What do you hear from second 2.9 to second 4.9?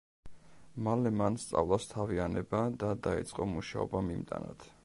დაიწყო მუშაობა მიმტანად.